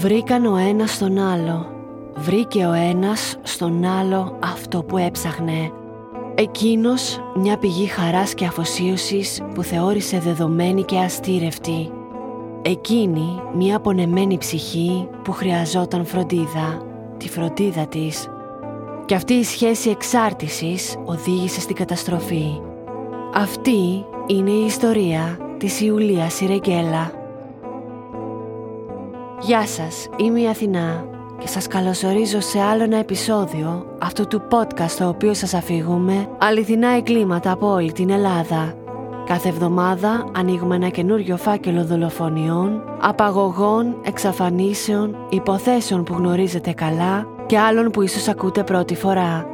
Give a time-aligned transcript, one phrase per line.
[0.00, 1.66] Βρήκαν ο ένας στον άλλο.
[2.14, 5.72] Βρήκε ο ένας στον άλλο αυτό που έψαχνε.
[6.34, 11.90] Εκείνος μια πηγή χαράς και αφοσίωσης που θεώρησε δεδομένη και αστήρευτη.
[12.62, 16.82] Εκείνη μια απονεμένη ψυχή που χρειαζόταν φροντίδα,
[17.16, 18.28] τη φροντίδα της.
[19.04, 22.60] Και αυτή η σχέση εξάρτησης οδήγησε στην καταστροφή.
[23.34, 27.19] Αυτή είναι η ιστορία της Ιουλίας Σιρεγγέλα.
[29.42, 31.04] Γεια σας, είμαι η Αθηνά
[31.38, 36.88] και σας καλωσορίζω σε άλλο ένα επεισόδιο αυτού του podcast το οποίο σας αφηγούμε αληθινά
[36.88, 38.74] εγκλήματα από όλη την Ελλάδα.
[39.26, 47.90] Κάθε εβδομάδα ανοίγουμε ένα καινούριο φάκελο δολοφονιών, απαγωγών, εξαφανίσεων, υποθέσεων που γνωρίζετε καλά και άλλων
[47.90, 49.46] που ίσως ακούτε πρώτη φορά.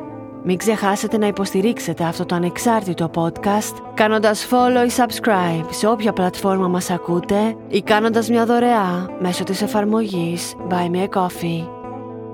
[0.48, 6.68] Μην ξεχάσετε να υποστηρίξετε αυτό το ανεξάρτητο podcast κάνοντας follow ή subscribe σε όποια πλατφόρμα
[6.68, 11.68] μας ακούτε ή κάνοντας μια δωρεά μέσω της εφαρμογής Buy Me A Coffee.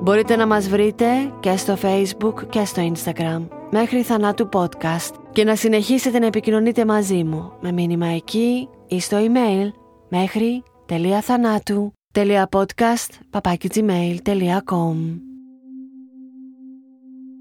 [0.02, 1.06] Μπορείτε να μας βρείτε
[1.40, 7.24] και στο Facebook και στο Instagram μέχρι θανάτου podcast και να συνεχίσετε να επικοινωνείτε μαζί
[7.24, 9.70] μου με μήνυμα εκεί ή στο email
[10.08, 10.62] μέχρι
[11.20, 11.92] θανάτου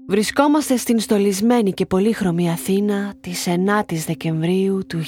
[0.06, 5.02] Βρισκόμαστε στην στολισμένη και πολύχρωμη Αθήνα της 9ης Δεκεμβρίου του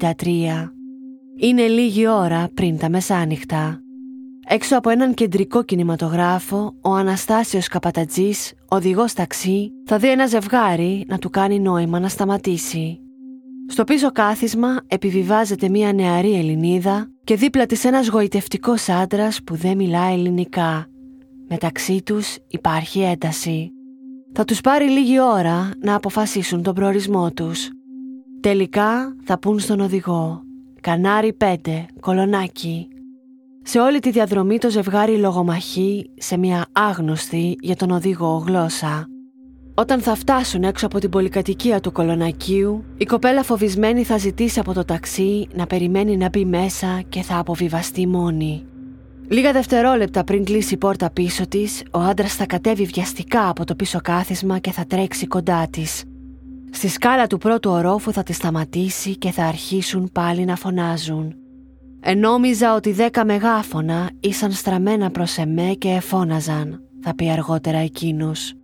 [0.00, 0.70] 1963.
[1.36, 3.82] Είναι λίγη ώρα πριν τα μεσάνυχτα.
[4.46, 11.18] Έξω από έναν κεντρικό κινηματογράφο, ο Αναστάσιος Καπατατζής, οδηγός ταξί, θα δει ένα ζευγάρι να
[11.18, 13.00] του κάνει νόημα να σταματήσει.
[13.68, 19.76] Στο πίσω κάθισμα επιβιβάζεται μια νεαρή Ελληνίδα και δίπλα της ένας γοητευτικός άντρας που δεν
[19.76, 20.90] μιλά ελληνικά
[21.52, 23.70] Μεταξύ τους υπάρχει ένταση.
[24.32, 27.68] Θα τους πάρει λίγη ώρα να αποφασίσουν τον προορισμό τους.
[28.40, 30.42] Τελικά θα πούν στον οδηγό
[30.80, 31.54] «Κανάρι 5,
[32.00, 32.88] κολονάκι».
[33.62, 39.06] Σε όλη τη διαδρομή το ζευγάρι λογομαχεί σε μια άγνωστη για τον οδηγό γλώσσα.
[39.74, 44.72] Όταν θα φτάσουν έξω από την πολυκατοικία του κολονακίου, η κοπέλα φοβισμένη θα ζητήσει από
[44.72, 48.64] το ταξί να περιμένει να μπει μέσα και θα αποβιβαστεί μόνη.
[49.32, 53.74] Λίγα δευτερόλεπτα πριν κλείσει η πόρτα πίσω της, ο άντρας θα κατέβει βιαστικά από το
[53.74, 56.04] πίσω κάθισμα και θα τρέξει κοντά της.
[56.70, 61.34] Στη σκάλα του πρώτου ορόφου θα τη σταματήσει και θα αρχίσουν πάλι να φωνάζουν.
[62.00, 68.54] Ενόμιζα ότι δέκα μεγάφωνα ήσαν στραμμένα προς εμέ και εφώναζαν, θα πει αργότερα εκείνος.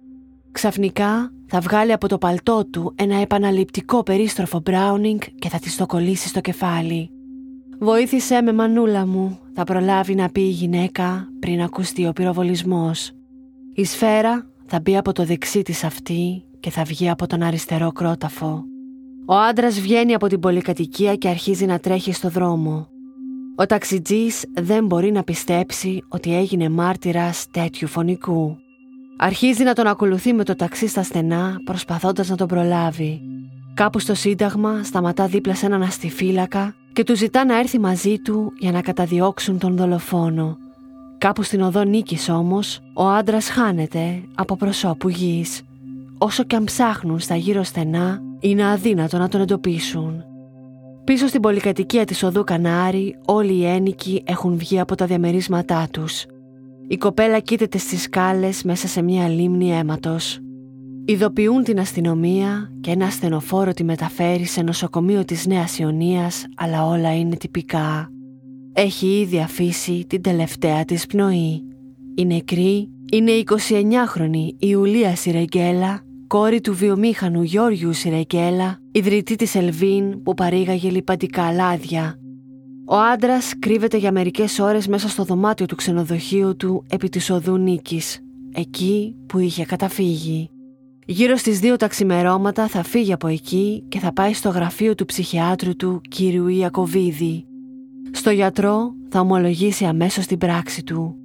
[0.52, 5.86] Ξαφνικά θα βγάλει από το παλτό του ένα επαναληπτικό περίστροφο Browning και θα της το
[5.86, 7.10] κολλήσει στο κεφάλι.
[7.78, 13.10] «Βοήθησέ με μανούλα μου», θα προλάβει να πει η γυναίκα πριν ακουστεί ο πυροβολισμός.
[13.74, 17.92] Η σφαίρα θα μπει από το δεξί της αυτή και θα βγει από τον αριστερό
[17.92, 18.64] κρόταφο.
[19.26, 22.88] Ο άντρας βγαίνει από την πολυκατοικία και αρχίζει να τρέχει στο δρόμο.
[23.56, 28.56] Ο ταξιτζής δεν μπορεί να πιστέψει ότι έγινε μάρτυρας τέτοιου φωνικού.
[29.18, 33.20] Αρχίζει να τον ακολουθεί με το ταξί στα στενά προσπαθώντας να τον προλάβει.
[33.74, 38.52] Κάπου στο Σύνταγμα σταματά δίπλα σε έναν αστιφύλακα και του ζητά να έρθει μαζί του
[38.58, 40.56] για να καταδιώξουν τον δολοφόνο.
[41.18, 45.62] Κάπου στην οδό νίκης όμως, ο άντρας χάνεται από προσώπου γης.
[46.18, 50.24] Όσο και αν ψάχνουν στα γύρω στενά, είναι αδύνατο να τον εντοπίσουν.
[51.04, 56.24] Πίσω στην πολυκατοικία της οδού Κανάρη, όλοι οι ένικοι έχουν βγει από τα διαμερίσματά τους.
[56.88, 60.40] Η κοπέλα κοίταται στις σκάλες μέσα σε μια λίμνη αίματος.
[61.08, 67.18] Ειδοποιούν την αστυνομία και ένα ασθενοφόρο τη μεταφέρει σε νοσοκομείο της Νέας Ιωνίας, αλλά όλα
[67.18, 68.10] είναι τυπικά.
[68.72, 71.64] Έχει ήδη αφήσει την τελευταία της πνοή.
[72.14, 80.22] Η νεκρή είναι η 29χρονη Ιουλία Σιρεγγέλα, κόρη του βιομήχανου Γιώργιου Σιρεγγέλα, ιδρυτή της Ελβίν
[80.22, 82.18] που παρήγαγε λιπαντικά λάδια.
[82.86, 87.56] Ο άντρας κρύβεται για μερικές ώρες μέσα στο δωμάτιο του ξενοδοχείου του επί της οδού
[87.56, 88.20] Νίκης,
[88.54, 90.50] εκεί που είχε καταφύγει.
[91.08, 95.04] Γύρω στις δύο τα ξημερώματα θα φύγει από εκεί και θα πάει στο γραφείο του
[95.04, 97.46] ψυχιάτρου του κύριου Ιακωβίδη.
[98.10, 101.16] Στο γιατρό θα ομολογήσει αμέσως την πράξη του.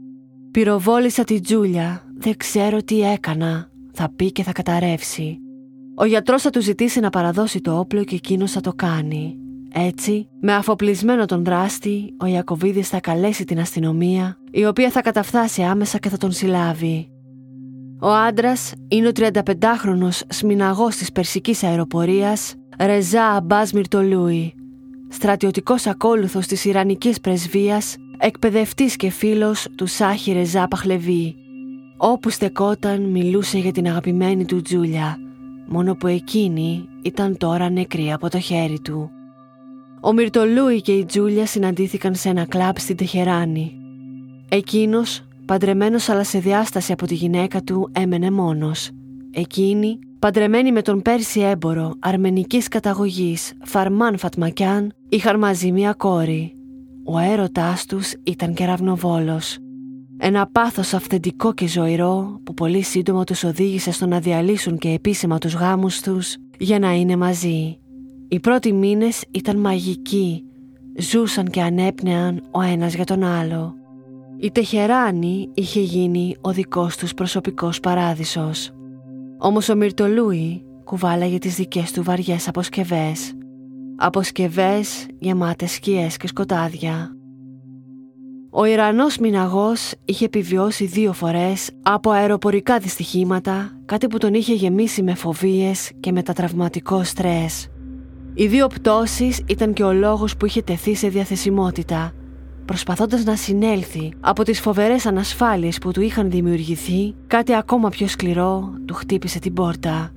[0.52, 5.38] «Πυροβόλησα τη Τζούλια, δεν ξέρω τι έκανα», θα πει και θα καταρρεύσει.
[5.96, 9.36] Ο γιατρός θα του ζητήσει να παραδώσει το όπλο και εκείνος θα το κάνει.
[9.74, 15.62] Έτσι, με αφοπλισμένο τον δράστη, ο Ιακωβίδης θα καλέσει την αστυνομία, η οποία θα καταφθάσει
[15.62, 17.11] άμεσα και θα τον συλλάβει.
[18.04, 24.54] Ο άντρας είναι ο 35χρονο σμιναγός της περσικής αεροπορίας Ρεζά Αμπάς Μυρτολούι,
[25.10, 31.36] στρατιωτικός ακόλουθος της Ιρανικής πρεσβείας, εκπαιδευτής και φίλος του Σάχη Ρεζά Παχλεβί.
[31.98, 35.18] Όπου στεκόταν μιλούσε για την αγαπημένη του Τζούλια,
[35.68, 39.10] μόνο που εκείνη ήταν τώρα νεκρή από το χέρι του.
[40.02, 43.76] Ο Μυρτολούι και η Τζούλια συναντήθηκαν σε ένα κλαμπ στην Τεχεράνη.
[44.50, 48.90] Εκείνος, παντρεμένος αλλά σε διάσταση από τη γυναίκα του, έμενε μόνος.
[49.32, 56.56] Εκείνη, παντρεμένη με τον Πέρσι έμπορο αρμενικής καταγωγής Φαρμάν Φατμακιάν, είχαν μαζί μια κόρη.
[57.06, 59.58] Ο έρωτάς τους ήταν κεραυνοβόλος.
[60.18, 65.38] Ένα πάθος αυθεντικό και ζωηρό που πολύ σύντομα τους οδήγησε στο να διαλύσουν και επίσημα
[65.38, 67.78] τους γάμους τους για να είναι μαζί.
[68.28, 70.44] Οι πρώτοι μήνες ήταν μαγικοί,
[71.00, 73.76] ζούσαν και ανέπνεαν ο ένας για τον άλλο.
[74.44, 78.72] Η Τεχεράνη είχε γίνει ο δικός τους προσωπικός παράδεισος.
[79.38, 83.34] Όμως ο Μυρτολούι κουβάλαγε τις δικές του βαριές αποσκευές.
[83.98, 87.16] Αποσκευές γεμάτες σκιές και σκοτάδια.
[88.50, 95.04] Ο Ιρανός Μιναγός είχε επιβιώσει δύο φορές από αεροπορικά δυστυχήματα, κάτι που τον είχε γεμίσει
[95.04, 97.68] με φοβίες και με τα τραυματικό στρες.
[98.34, 102.14] Οι δύο πτώσεις ήταν και ο λόγος που είχε τεθεί σε διαθεσιμότητα,
[102.66, 108.74] προσπαθώντας να συνέλθει από τις φοβερές ανασφάλειες που του είχαν δημιουργηθεί, κάτι ακόμα πιο σκληρό
[108.86, 110.12] του χτύπησε την πόρτα.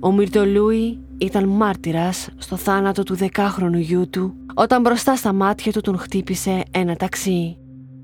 [0.00, 5.80] Ο Μυρτολούι ήταν μάρτυρας στο θάνατο του δεκάχρονου γιού του όταν μπροστά στα μάτια του
[5.80, 7.56] τον χτύπησε ένα ταξί.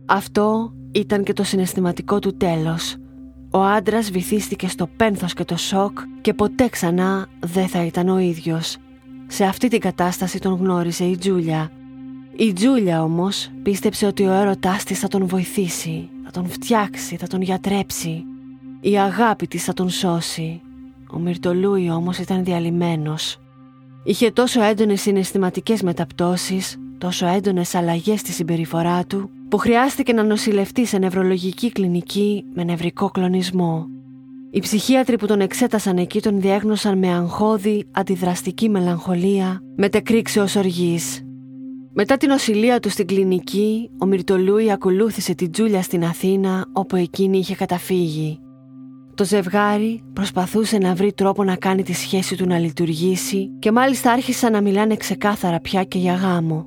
[0.07, 2.97] Αυτό ήταν και το συναισθηματικό του τέλος.
[3.51, 8.19] Ο άντρας βυθίστηκε στο πένθος και το σοκ και ποτέ ξανά δεν θα ήταν ο
[8.19, 8.77] ίδιος.
[9.27, 11.71] Σε αυτή την κατάσταση τον γνώρισε η Τζούλια.
[12.37, 17.27] Η Τζούλια όμως πίστεψε ότι ο έρωτάς της θα τον βοηθήσει, θα τον φτιάξει, θα
[17.27, 18.25] τον γιατρέψει.
[18.81, 20.61] Η αγάπη της θα τον σώσει.
[21.11, 23.39] Ο Μυρτολούι όμως ήταν διαλυμένος.
[24.05, 30.87] Είχε τόσο έντονες συναισθηματικές μεταπτώσεις, τόσο έντονες αλλαγές στη συμπεριφορά του, που χρειάστηκε να νοσηλευτεί
[30.87, 33.87] σε νευρολογική κλινική με νευρικό κλονισμό.
[34.51, 41.25] Οι ψυχίατροι που τον εξέτασαν εκεί τον διέγνωσαν με αγχώδη, αντιδραστική μελαγχολία, μετεκρήξεως οργής.
[41.97, 47.39] Μετά την οσηλεία του στην κλινική, ο Μυρτολούι ακολούθησε την Τζούλια στην Αθήνα όπου εκείνη
[47.39, 48.39] είχε καταφύγει.
[49.15, 54.13] Το ζευγάρι προσπαθούσε να βρει τρόπο να κάνει τη σχέση του να λειτουργήσει και μάλιστα
[54.13, 56.67] άρχισαν να μιλάνε ξεκάθαρα πια και για γάμο.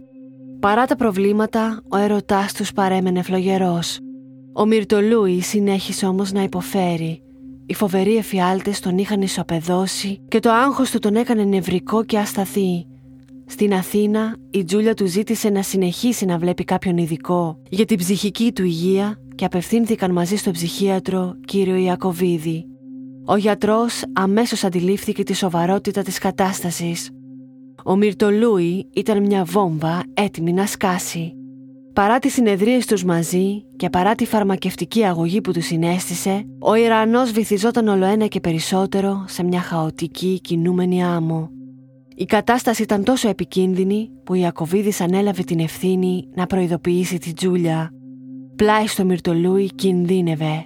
[0.60, 4.00] Παρά τα προβλήματα, ο έρωτάς τους παρέμενε φλογερός.
[4.54, 7.22] Ο Μυρτολούι συνέχισε όμως να υποφέρει.
[7.66, 12.86] Οι φοβεροί εφιάλτες τον είχαν ισοπεδώσει και το άγχος του τον έκανε νευρικό και ασταθή.
[13.48, 18.52] Στην Αθήνα, η Τζούλια του ζήτησε να συνεχίσει να βλέπει κάποιον ειδικό για την ψυχική
[18.52, 22.66] του υγεία και απευθύνθηκαν μαζί στο ψυχίατρο κύριο Ιακωβίδη.
[23.26, 27.10] Ο γιατρός αμέσως αντιλήφθηκε τη σοβαρότητα της κατάστασης
[27.90, 31.34] ο Μυρτολούι ήταν μια βόμβα έτοιμη να σκάσει.
[31.94, 37.32] Παρά τις συνεδρίες τους μαζί και παρά τη φαρμακευτική αγωγή που τους συνέστησε, ο Ιρανός
[37.32, 41.57] βυθιζόταν ολοένα και περισσότερο σε μια χαοτική κινούμενη άμμο.
[42.20, 47.92] Η κατάσταση ήταν τόσο επικίνδυνη που η Ιακωβίδης ανέλαβε την ευθύνη να προειδοποιήσει τη Τζούλια.
[48.56, 50.66] Πλάι στο Μυρτολούι κινδύνευε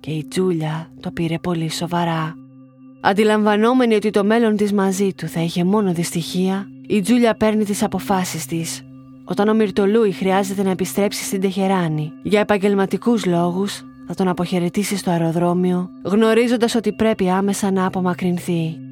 [0.00, 2.34] και η Τζούλια το πήρε πολύ σοβαρά.
[3.00, 7.82] Αντιλαμβανόμενη ότι το μέλλον της μαζί του θα είχε μόνο δυστυχία, η Τζούλια παίρνει τις
[7.82, 8.82] αποφάσεις της.
[9.24, 15.10] Όταν ο Μυρτολούι χρειάζεται να επιστρέψει στην Τεχεράνη για επαγγελματικούς λόγους, θα τον αποχαιρετήσει στο
[15.10, 18.87] αεροδρόμιο, γνωρίζοντας ότι πρέπει άμεσα να απομακρυνθεί.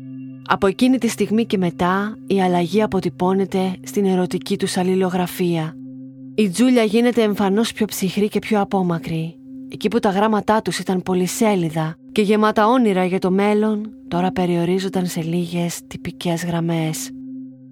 [0.48, 5.76] Από εκείνη τη στιγμή και μετά, η αλλαγή αποτυπώνεται στην ερωτική του αλληλογραφία.
[6.35, 9.37] Η Τζούλια γίνεται εμφανώς πιο ψυχρή και πιο απόμακρη.
[9.68, 15.06] Εκεί που τα γράμματά τους ήταν πολυσέλιδα και γεμάτα όνειρα για το μέλλον, τώρα περιορίζονταν
[15.06, 17.11] σε λίγες τυπικές γραμμές.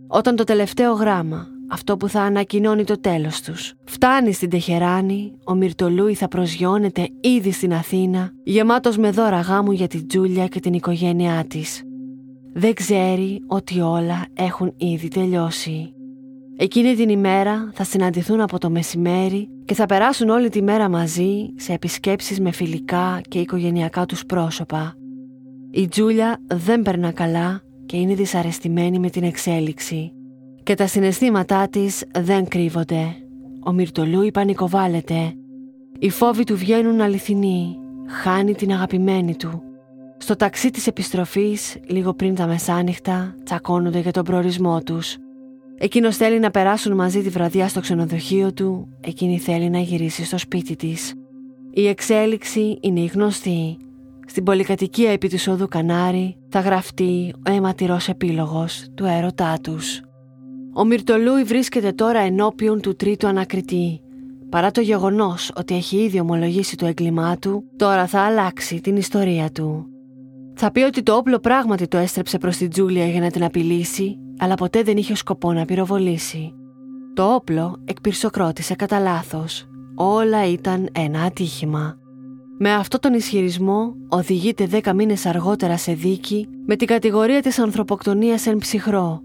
[0.06, 5.54] Όταν το τελευταίο γράμμα, αυτό που θα ανακοινώνει το τέλος τους, φτάνει στην Τεχεράνη, ο
[5.54, 10.72] Μυρτολούι θα προσγειώνεται ήδη στην Αθήνα, γεμάτος με δώρα γάμου για την Τζούλια και την
[10.72, 11.82] οικογένειά της.
[12.56, 15.94] Δεν ξέρει ότι όλα έχουν ήδη τελειώσει.
[16.56, 21.52] Εκείνη την ημέρα θα συναντηθούν από το μεσημέρι και θα περάσουν όλη τη μέρα μαζί
[21.56, 24.94] σε επισκέψεις με φιλικά και οικογενειακά τους πρόσωπα.
[25.70, 30.12] Η Τζούλια δεν περνά καλά και είναι δυσαρεστημένη με την εξέλιξη.
[30.62, 33.16] Και τα συναισθήματά της δεν κρύβονται.
[33.64, 35.34] Ο Μυρτολούι πανικοβάλλεται.
[35.98, 37.76] Οι φόβοι του βγαίνουν αληθινοί.
[38.06, 39.62] Χάνει την αγαπημένη του.
[40.18, 45.16] Στο ταξί της επιστροφής, λίγο πριν τα μεσάνυχτα, τσακώνονται για τον προορισμό τους.
[45.78, 50.38] Εκείνος θέλει να περάσουν μαζί τη βραδιά στο ξενοδοχείο του, εκείνη θέλει να γυρίσει στο
[50.38, 51.14] σπίτι της.
[51.70, 53.76] Η εξέλιξη είναι η γνωστή.
[54.26, 60.00] Στην πολυκατοικία επί της οδού Κανάρη θα γραφτεί ο αιματηρός επίλογος του έρωτά τους.
[60.74, 64.00] Ο Μυρτολούι βρίσκεται τώρα ενώπιον του τρίτου ανακριτή.
[64.48, 69.50] Παρά το γεγονός ότι έχει ήδη ομολογήσει το έγκλημά του, τώρα θα αλλάξει την ιστορία
[69.50, 69.93] του.
[70.54, 74.18] Θα πει ότι το όπλο πράγματι το έστρεψε προς την Τζούλια για να την απειλήσει
[74.38, 76.54] αλλά ποτέ δεν είχε σκοπό να πυροβολήσει.
[77.14, 79.66] Το όπλο εκπυρσοκρότησε κατά λάθος.
[79.94, 81.98] όλα ήταν ένα ατύχημα.
[82.58, 88.46] Με αυτό τον ισχυρισμό οδηγείται δέκα μήνες αργότερα σε δίκη με την κατηγορία της ανθρωποκτονίας
[88.46, 89.22] εν ψυχρό.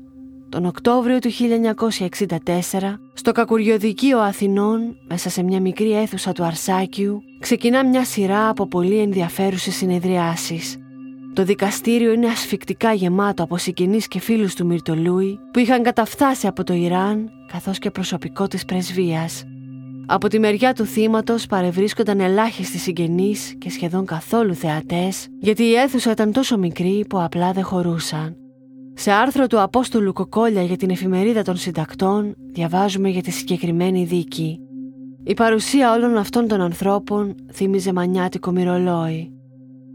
[0.50, 7.86] Τον Οκτώβριο του 1964, στο Κακουριοδικείο Αθηνών, μέσα σε μια μικρή αίθουσα του Αρσάκιου, ξεκινά
[7.86, 10.77] μια σειρά από πολύ ενδιαφέρουσες συνεδριάσεις.
[11.39, 16.63] Το δικαστήριο είναι ασφικτικά γεμάτο από συγγενείς και φίλους του Μυρτολούι που είχαν καταφτάσει από
[16.63, 19.43] το Ιράν καθώς και προσωπικό της πρεσβείας.
[20.05, 26.12] Από τη μεριά του θύματος παρευρίσκονταν ελάχιστοι συγγενείς και σχεδόν καθόλου θεατές γιατί η αίθουσα
[26.12, 28.36] ήταν τόσο μικρή που απλά δεν χωρούσαν.
[28.93, 34.60] Σε άρθρο του Απόστολου Κοκόλια για την εφημερίδα των συντακτών διαβάζουμε για τη συγκεκριμένη δίκη.
[35.24, 39.34] Η παρουσία όλων αυτών των ανθρώπων θύμιζε μανιάτικο μυρολόι.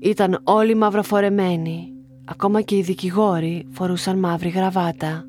[0.04, 1.92] Ήταν όλοι μαυροφορεμένοι,
[2.24, 5.24] ακόμα και οι δικηγόροι φορούσαν μαύρη γραβάτα.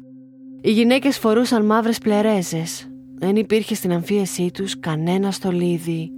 [0.62, 6.12] Οι γυναίκες φορούσαν μαύρες πλερέζες, δεν υπήρχε στην αμφίεσή τους κανένα στολίδι,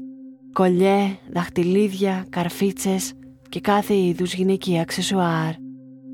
[0.53, 3.13] κολλιέ, δαχτυλίδια, καρφίτσες
[3.49, 5.51] και κάθε είδους γυναικεία αξεσουάρ.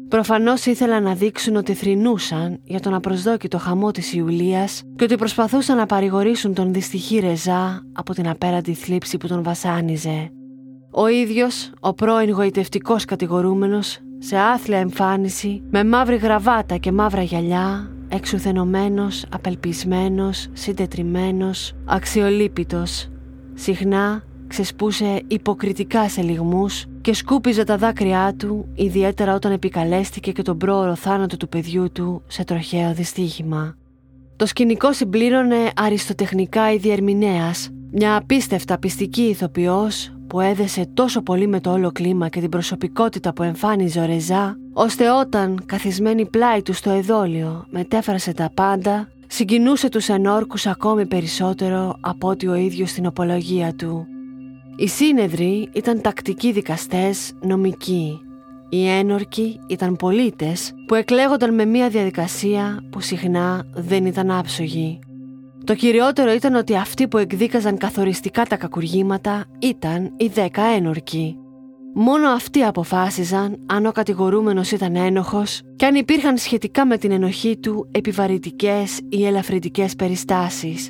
[0.07, 5.77] Προφανώς ήθελαν να δείξουν ότι θρυνούσαν για τον απροσδόκητο χαμό της Ιουλίας και ότι προσπαθούσαν
[5.77, 10.31] να παρηγορήσουν τον δυστυχή Ρεζά από την απέραντη θλίψη που τον βασάνιζε.
[10.95, 17.91] Ο ίδιος, ο πρώην γοητευτικός κατηγορούμενος, σε άθλια εμφάνιση, με μαύρη γραβάτα και μαύρα γυαλιά,
[18.09, 23.09] εξουθενωμένος, απελπισμένος, συντετριμένος, αξιολύπητος.
[23.53, 30.57] Συχνά ξεσπούσε υποκριτικά σε λιγμούς και σκούπιζε τα δάκρυά του, ιδιαίτερα όταν επικαλέστηκε και τον
[30.57, 33.75] πρόωρο θάνατο του παιδιού του σε τροχαίο δυστύχημα.
[34.35, 41.60] Το σκηνικό συμπλήρωνε αριστοτεχνικά η διερμηνέας, μια απίστευτα πιστική ηθοποιός που έδεσε τόσο πολύ με
[41.60, 46.74] το όλο κλίμα και την προσωπικότητα που εμφάνιζε ο Ρεζά, ώστε όταν, καθισμένη πλάι του
[46.74, 53.06] στο εδόλιο, μετέφρασε τα πάντα, συγκινούσε τους ενόρκους ακόμη περισσότερο από ότι ο ίδιος στην
[53.06, 54.06] οπολογία του.
[54.75, 58.20] Οι σύνεδροι ήταν τακτικοί δικαστές, νομικοί.
[58.70, 65.00] Οι ένορκοι ήταν πολίτες που εκλέγονταν με μια διαδικασία που συχνά δεν ήταν άψογη.
[65.63, 71.38] Το κυριότερο ήταν ότι αυτοί που εκδίκαζαν καθοριστικά τα κακουργήματα ήταν οι δέκα ένορκοι.
[71.93, 77.58] Μόνο αυτοί αποφάσιζαν αν ο κατηγορούμενος ήταν ένοχος και αν υπήρχαν σχετικά με την ενοχή
[77.58, 80.89] του επιβαρυτικές ή ελαφρυντικές περιστάσεις.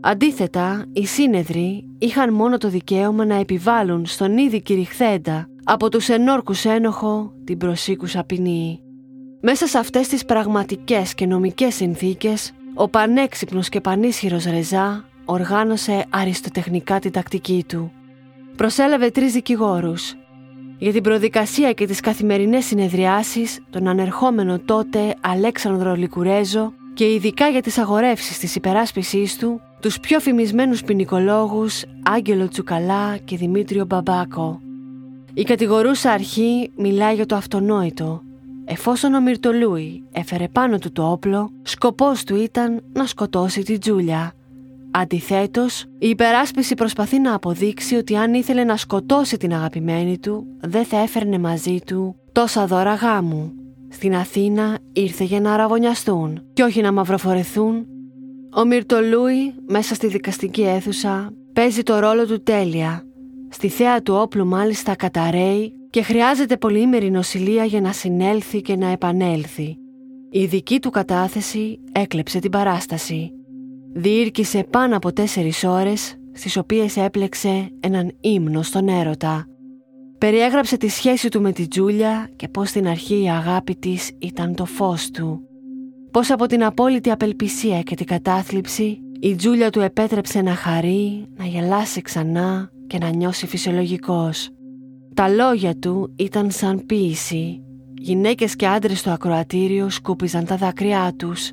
[0.00, 6.64] Αντίθετα, οι σύνεδροι είχαν μόνο το δικαίωμα να επιβάλλουν στον ήδη κηρυχθέντα από τους ενόρκους
[6.64, 8.78] ένοχο την προσήκουσα ποινή.
[9.40, 16.98] Μέσα σε αυτές τις πραγματικές και νομικές συνθήκες ο πανέξυπνος και πανίσχυρος Ρεζά οργάνωσε αριστοτεχνικά
[16.98, 17.92] την τακτική του.
[18.56, 20.14] Προσέλαβε τρεις δικηγόρους.
[20.78, 27.62] Για την προδικασία και τις καθημερινές συνεδριάσεις τον ανερχόμενο τότε Αλέξανδρο Λικουρέζο και ειδικά για
[27.62, 34.60] τις αγορεύσεις της υπεράσπισής του τους πιο φημισμένους ποινικολόγους Άγγελο Τσουκαλά και Δημήτριο Μπαμπάκο.
[35.34, 38.22] Η κατηγορούσα αρχή μιλάει για το αυτονόητο
[38.64, 44.32] Εφόσον ο Μυρτολούι έφερε πάνω του το όπλο, σκοπός του ήταν να σκοτώσει τη Τζούλια.
[44.90, 50.84] Αντιθέτως, η υπεράσπιση προσπαθεί να αποδείξει ότι αν ήθελε να σκοτώσει την αγαπημένη του, δεν
[50.84, 53.52] θα έφερνε μαζί του τόσα δώρα γάμου.
[53.88, 57.86] Στην Αθήνα ήρθε για να αραγωνιαστούν και όχι να μαυροφορεθούν.
[58.56, 63.02] Ο Μυρτολούι μέσα στη δικαστική αίθουσα παίζει το ρόλο του τέλεια.
[63.48, 68.86] Στη θέα του όπλου μάλιστα καταραίει και χρειάζεται πολύμερη νοσηλεία για να συνέλθει και να
[68.86, 69.76] επανέλθει.
[70.30, 73.30] Η δική του κατάθεση έκλεψε την παράσταση.
[73.92, 79.46] Διήρκησε πάνω από τέσσερις ώρες, στις οποίες έπλεξε έναν ύμνο στον έρωτα.
[80.18, 84.54] Περιέγραψε τη σχέση του με τη Τζούλια και πώς στην αρχή η αγάπη της ήταν
[84.54, 85.40] το φως του.
[86.10, 91.44] Πώς από την απόλυτη απελπισία και την κατάθλιψη η Τζούλια του επέτρεψε να χαρεί, να
[91.44, 94.48] γελάσει ξανά και να νιώσει φυσιολογικός.
[95.14, 97.62] Τα λόγια του ήταν σαν ποίηση.
[97.98, 101.50] Γυναίκες και άντρες στο ακροατήριο σκούπιζαν τα δάκρυά τους.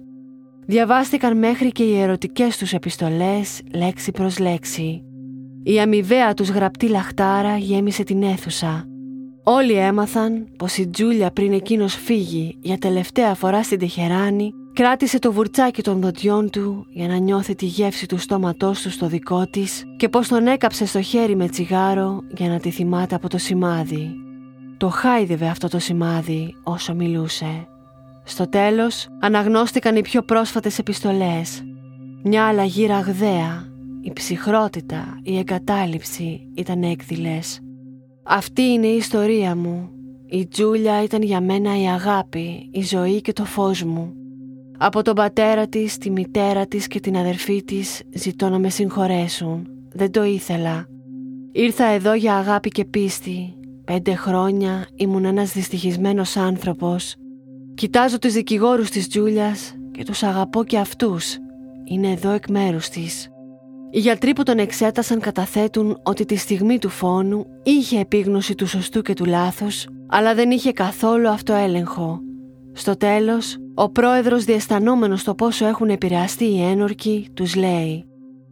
[0.65, 5.03] Διαβάστηκαν μέχρι και οι ερωτικές τους επιστολές λέξη προς λέξη.
[5.63, 8.85] Η αμοιβαία τους γραπτή λαχτάρα γέμισε την αίθουσα.
[9.43, 15.31] Όλοι έμαθαν πως η Τζούλια πριν εκείνος φύγει για τελευταία φορά στην Τεχεράνη Κράτησε το
[15.31, 19.83] βουρτσάκι των δοντιών του για να νιώθει τη γεύση του στόματός του στο δικό της
[19.97, 24.11] και πως τον έκαψε στο χέρι με τσιγάρο για να τη θυμάται από το σημάδι.
[24.77, 27.67] Το χάιδευε αυτό το σημάδι όσο μιλούσε.
[28.23, 31.63] Στο τέλος αναγνώστηκαν οι πιο πρόσφατες επιστολές.
[32.23, 33.65] Μια αλλαγή ραγδαία,
[34.01, 37.59] η ψυχρότητα, η εγκατάλειψη ήταν έκδηλες.
[38.23, 39.89] Αυτή είναι η ιστορία μου.
[40.29, 44.15] Η Τζούλια ήταν για μένα η αγάπη, η ζωή και το φως μου.
[44.83, 49.67] Από τον πατέρα της, τη μητέρα της και την αδερφή της ζητώ να με συγχωρέσουν.
[49.93, 50.87] δεν το ήθελα.
[51.51, 53.55] Ήρθα εδώ για αγάπη και πίστη.
[53.85, 57.15] Πέντε χρόνια ήμουν ένας δυστυχισμένος άνθρωπος.
[57.73, 61.37] Κοιτάζω τους δικηγόρους της Τζούλιας και τους αγαπώ και αυτούς.
[61.83, 63.29] Είναι εδώ εκ μέρους της.
[63.91, 69.01] Οι γιατροί που τον εξέτασαν καταθέτουν ότι τη στιγμή του φόνου είχε επίγνωση του σωστού
[69.01, 72.19] και του λάθους, αλλά δεν είχε καθόλου αυτοέλεγχο.
[72.73, 78.05] Στο τέλος, ο πρόεδρος διαισθανόμενος το πόσο έχουν επηρεαστεί οι ένορκοι, τους λέει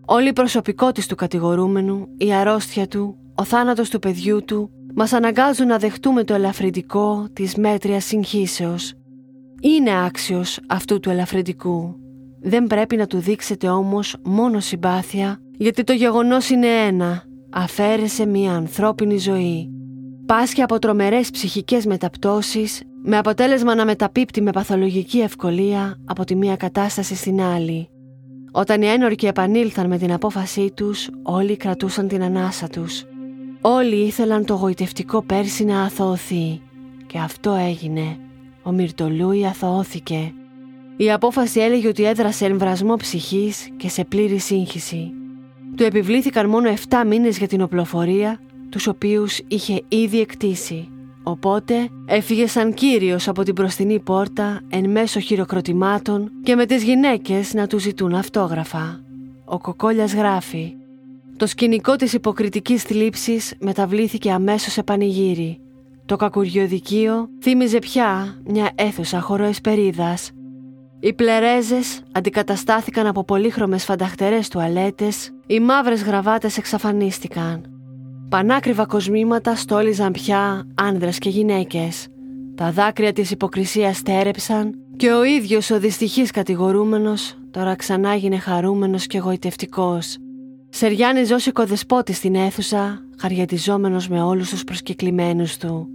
[0.06, 5.68] «Όλη η προσωπικότητα του κατηγορούμενου, η αρρώστια του, ο θάνατος του παιδιού του, μας αναγκάζουν
[5.68, 8.94] να δεχτούμε το ελαφρυντικό της μέτριας συγχύσεως.
[9.62, 11.96] Είναι άξιος αυτού του ελαφρυντικού.
[12.42, 17.24] Δεν πρέπει να του δείξετε όμως μόνο συμπάθεια, γιατί το γεγονός είναι ένα.
[17.52, 19.70] Αφαίρεσε μια ανθρώπινη ζωή.
[20.26, 26.56] Πάσχει από τρομερές ψυχικές μεταπτώσεις, με αποτέλεσμα να μεταπίπτει με παθολογική ευκολία από τη μία
[26.56, 27.90] κατάσταση στην άλλη.
[28.52, 33.06] Όταν οι ένορκοι επανήλθαν με την απόφασή τους, όλοι κρατούσαν την ανάσα τους.
[33.62, 36.62] Όλοι ήθελαν το γοητευτικό πέρσι να αθωωθεί.
[37.08, 38.18] Και αυτό έγινε.
[38.64, 40.34] Ο Μυρτολούι αθωώθηκε.
[40.98, 45.12] Η απόφαση έλεγε ότι έδρασε εμβρασμό ψυχής και σε πλήρη σύγχυση.
[45.76, 48.40] Του επιβλήθηκαν μόνο 7 μήνες για την οπλοφορία,
[48.70, 50.90] τους οποίους είχε ήδη εκτίσει.
[51.30, 57.54] Οπότε έφυγε σαν κύριος από την μπροστινή πόρτα εν μέσω χειροκροτημάτων και με τις γυναίκες
[57.54, 59.00] να του ζητούν αυτόγραφα.
[59.46, 60.76] Ο Κοκόλιας γράφει
[61.38, 65.60] «Το σκηνικό της υποκριτικής θλίψης μεταβλήθηκε αμέσως σε πανηγύρι.
[66.06, 70.32] Το κακουριοδικείο θύμιζε πια μια αίθουσα χωροεσπερίδας
[71.02, 77.79] οι πλερέζες αντικαταστάθηκαν από πολύχρωμες φανταχτερές τουαλέτες, οι μαύρες γραβάτες εξαφανίστηκαν.
[78.30, 82.08] Πανάκριβα κοσμήματα στόλιζαν πια άνδρες και γυναίκες.
[82.56, 89.08] Τα δάκρυα της υποκρισίας στέρεψαν και ο ίδιος ο δυστυχής κατηγορούμενος τώρα ξανά γίνε χαρούμενος
[89.08, 90.18] και γοητευτικός.
[90.70, 95.88] Σεριάνιζε ως οικοδεσπότης στην αίθουσα, χαριατιζόμενος με όλους τους προσκεκλημένους του.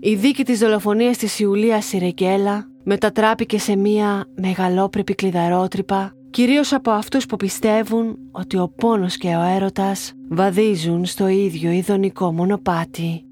[0.00, 7.26] Η δίκη της δολοφονίας της Ιουλίας Σιρεκέλα μετατράπηκε σε μία μεγαλόπρεπη κλειδαρότρυπα κυρίως από αυτούς
[7.26, 13.24] που πιστεύουν ότι ο πόνος και ο έρωτας βαδίζουν στο ίδιο ειδονικό μονοπάτι.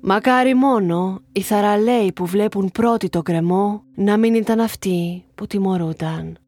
[0.00, 6.38] Μακάρι μόνο οι θαραλέοι που βλέπουν πρώτοι το κρεμό να μην ήταν αυτοί που τιμωρούνταν.